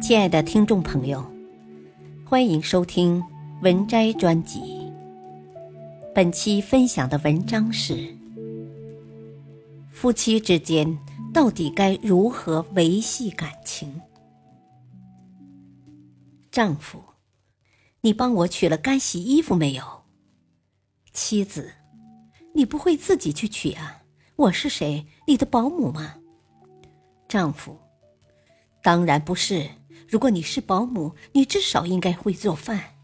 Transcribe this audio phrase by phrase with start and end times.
[0.00, 1.24] 亲爱的听众朋友，
[2.24, 3.22] 欢迎收听
[3.62, 4.60] 文摘专辑。
[6.14, 8.14] 本期分享的文章是：
[9.90, 10.96] 夫妻之间
[11.32, 14.00] 到底该如何维系感情？
[16.50, 17.02] 丈夫，
[18.02, 19.82] 你帮我取了干洗衣服没有？
[21.12, 21.72] 妻子，
[22.54, 24.02] 你不会自己去取啊？
[24.36, 25.06] 我是谁？
[25.26, 26.16] 你的保姆吗？
[27.26, 27.76] 丈夫，
[28.82, 29.66] 当然不是。
[30.08, 32.94] 如果你是保姆，你至少应该会做饭。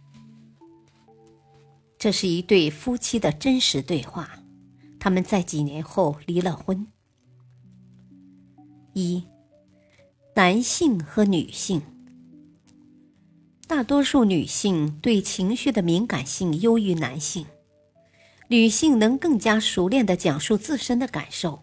[1.99, 4.41] 这是一对夫妻的真实对话，
[4.99, 6.87] 他们在几年后离了婚。
[8.93, 9.25] 一，
[10.35, 11.81] 男性和女性，
[13.67, 17.47] 大多数女性对情绪的敏感性优于男性，
[18.49, 21.63] 女性能更加熟练的讲述自身的感受，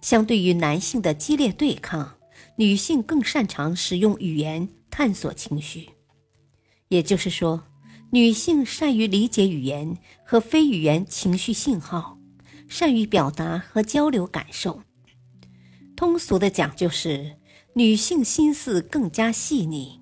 [0.00, 2.18] 相对于男性的激烈对抗。
[2.56, 5.88] 女性更擅长使用语言探索情绪，
[6.88, 7.64] 也就是说，
[8.10, 12.18] 女性善于理解语言和非语言情绪信号，
[12.68, 14.82] 善于表达和交流感受。
[15.96, 17.36] 通俗的讲，就是
[17.74, 20.00] 女性心思更加细腻，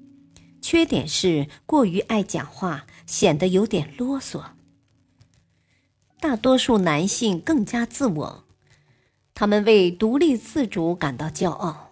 [0.60, 4.42] 缺点是过于爱讲话，显得有点啰嗦。
[6.18, 8.44] 大多数男性更加自我，
[9.34, 11.89] 他们为独立自主感到骄傲。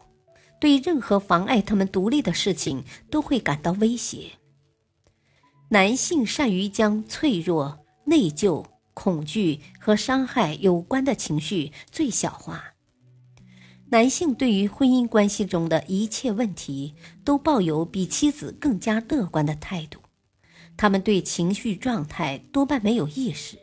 [0.61, 4.31] 对任何妨碍他们独立的事情都会感到威胁。
[5.70, 12.75] 男性善于将脆弱、内疚、恐惧和伤害有关的情绪最小化。
[13.91, 20.00] 男性对于婚姻关系中的一切问题都抱有比妻子更加乐观的态度。
[20.77, 23.59] 他们对情绪状态多半没有意识，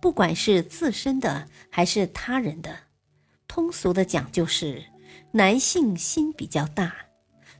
[0.00, 2.76] 不管是自身的还是他人的。
[3.46, 4.84] 通俗的讲就是。
[5.32, 6.94] 男性心比较大，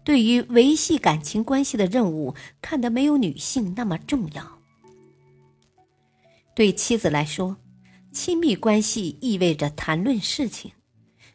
[0.02, 4.58] 对于维系感情关系的任务，看得没有女性那么重要。
[6.54, 7.58] 对妻子来说，
[8.10, 10.72] 亲密关系意味着谈论事情，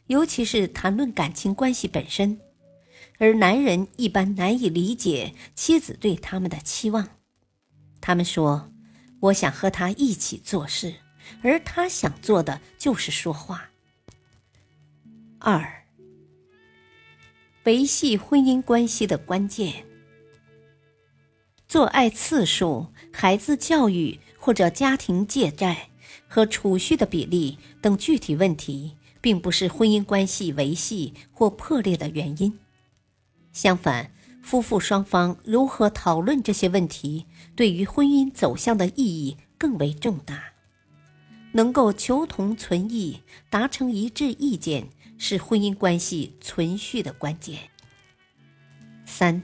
[0.07, 2.41] 尤其是谈论感情关系本身，
[3.19, 7.07] 而男人一般难以理解妻子对他们的期望。
[8.01, 8.73] 他们说
[9.21, 10.95] ：“我想和他一起做事，
[11.41, 13.69] 而他想做的就是说话。”
[15.39, 15.82] 二。
[17.65, 19.85] 维系婚姻关系的关键，
[21.65, 25.89] 做爱次数、孩子教育或者家庭借债
[26.27, 32.59] 和储蓄的比例等具体问题，并不是婚姻关系维系或破裂的原因。
[33.53, 37.25] 相反，夫妇双方如何讨论这些问题，
[37.55, 40.51] 对于婚姻走向的意义更为重大。
[41.53, 44.89] 能够求同存异，达成一致意见。
[45.25, 47.57] 是婚姻关系存续的关键。
[49.05, 49.41] 三、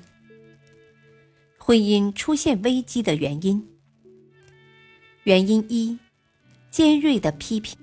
[1.58, 3.66] 婚姻出现危机的原因。
[5.24, 5.98] 原因一：
[6.70, 7.78] 尖锐的批评。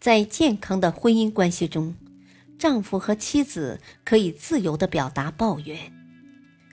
[0.00, 1.94] 在健康的婚姻关系中，
[2.58, 5.92] 丈夫和妻子可以自由的表达抱怨，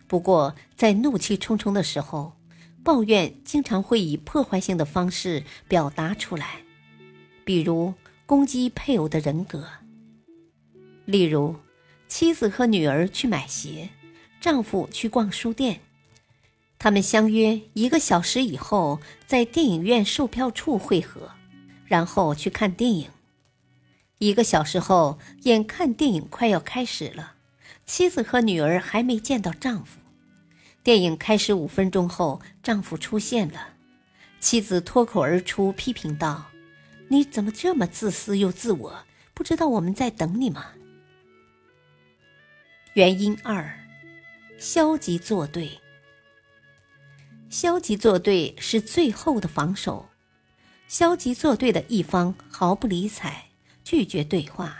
[0.07, 2.37] 不过在怒气冲冲的时候，
[2.85, 6.63] 抱怨经常会以破坏性的方式表达出来，
[7.43, 7.93] 比如
[8.25, 9.67] 攻击配偶的人格。
[11.09, 11.55] 例如，
[12.07, 13.89] 妻子和女儿去买鞋，
[14.39, 15.79] 丈夫去逛书店，
[16.77, 21.31] 他们相约一个小时以后在电影院售票处会合，
[21.87, 23.09] 然后去看电影。
[24.19, 27.33] 一个小时后，眼看电影快要开始了，
[27.87, 29.99] 妻子和女儿还没见到丈夫。
[30.83, 33.69] 电影开始五分钟后，丈夫出现了，
[34.39, 36.51] 妻子脱口而出批评道
[37.09, 38.99] ：“你怎么这么自私又自我？
[39.33, 40.73] 不知道我们在等你吗？”
[42.93, 43.71] 原因二，
[44.57, 45.79] 消极作对。
[47.47, 50.09] 消极作对是最后的防守。
[50.87, 53.45] 消极作对的一方毫不理睬，
[53.83, 54.75] 拒绝对话，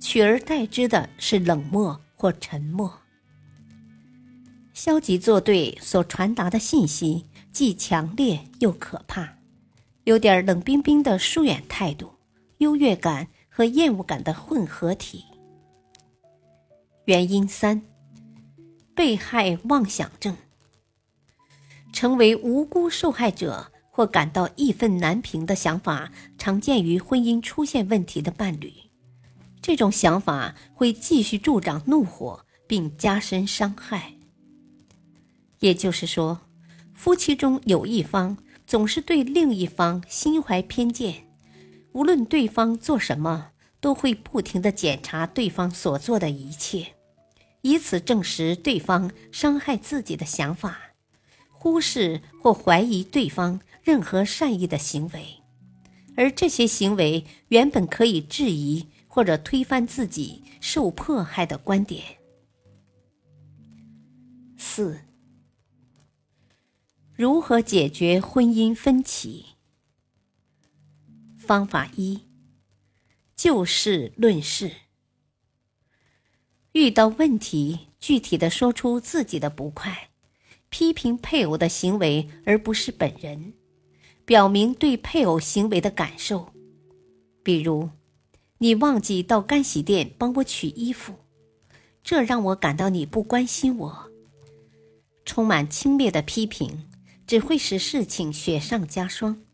[0.00, 3.00] 取而代之的是冷漠或沉默。
[4.72, 9.36] 消极作对所传达的信息既强烈又可怕，
[10.04, 12.14] 有点冷冰冰的疏远态度，
[12.58, 15.26] 优越感和厌恶感的混合体。
[17.06, 17.82] 原因三：
[18.94, 20.36] 被害妄想症。
[21.92, 28.72] 成为无辜受害者或感到义愤难平的想法，常见于婚姻出现问题的伴侣。
[29.60, 34.14] 这种想法会继续助长怒火，并加深伤害。
[35.60, 36.40] 也就是说，
[36.94, 38.36] 夫妻中有一方
[38.66, 41.26] 总是对另一方心怀偏见，
[41.92, 43.50] 无论对方做什么。
[43.84, 46.94] 都会不停的检查对方所做的一切，
[47.60, 50.94] 以此证实对方伤害自己的想法，
[51.50, 55.42] 忽视或怀疑对方任何善意的行为，
[56.16, 62.02] 而这些行为原本可以质疑或者推翻自己受迫害的观点。
[64.56, 64.98] 四、
[67.14, 69.44] 如何解决婚姻分歧？
[71.36, 72.22] 方法一：
[73.44, 74.70] 就事论事。
[76.72, 80.08] 遇到问题，具体的说出自己的不快，
[80.70, 83.52] 批评配偶的行为而不是本人，
[84.24, 86.54] 表明对配偶行为的感受。
[87.42, 87.90] 比如，
[88.56, 91.12] 你忘记到干洗店帮我取衣服，
[92.02, 94.10] 这让我感到你不关心我。
[95.26, 96.88] 充满轻蔑的批评，
[97.26, 99.44] 只会使事情雪上加霜，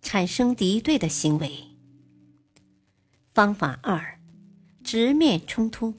[0.00, 1.71] 产生敌对的行为。
[3.34, 4.18] 方法二：
[4.84, 5.94] 直面冲突。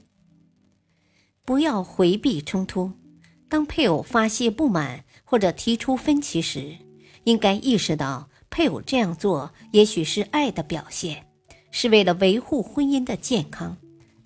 [1.44, 2.92] 不要回避冲突。
[3.48, 6.76] 当配偶发泄不满或者提出分歧时，
[7.24, 11.26] 应该意识到配偶这样做也许是爱的表现，
[11.70, 13.76] 是为了维护婚姻的健康，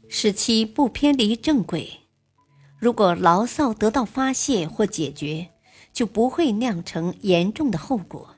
[0.09, 1.91] 使其不偏离正轨。
[2.79, 5.49] 如果牢骚得到发泄或解决，
[5.93, 8.37] 就不会酿成严重的后果。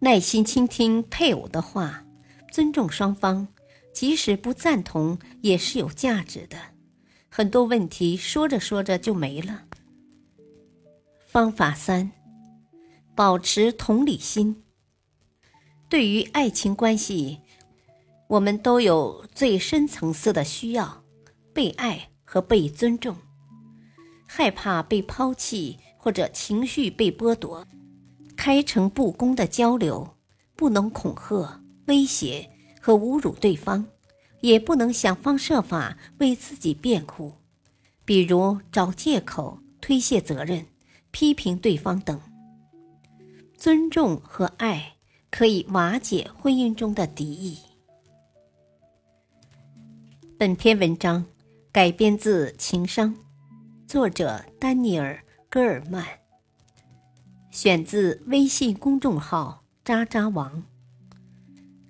[0.00, 2.04] 耐心倾听配偶的话，
[2.50, 3.46] 尊重双方，
[3.94, 6.58] 即使不赞同也是有价值的。
[7.30, 9.62] 很多问题说着说着就没了。
[11.26, 12.10] 方法三，
[13.14, 14.62] 保持同理心。
[15.88, 17.40] 对于爱情关系，
[18.28, 21.04] 我们都有最深层次的需要：
[21.52, 23.16] 被爱和被尊重。
[24.26, 27.64] 害怕被抛弃或者情绪被剥夺，
[28.36, 30.16] 开诚布公的交流，
[30.56, 32.48] 不能恐吓、威胁
[32.84, 33.86] 和侮辱对方。
[34.40, 37.32] 也不能想方设法为自己辩护，
[38.04, 40.66] 比如找借口推卸责任、
[41.10, 42.20] 批评对方等。
[43.56, 44.96] 尊重和爱
[45.30, 47.58] 可以瓦解婚姻中的敌意。
[50.36, 51.24] 本篇文章
[51.72, 53.14] 改编自《情商》，
[53.86, 55.14] 作者丹尼尔·
[55.48, 56.04] 戈尔曼，
[57.50, 60.64] 选自微信公众号“渣渣王”。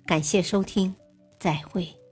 [0.05, 0.95] 感谢收听，
[1.39, 2.04] 再会。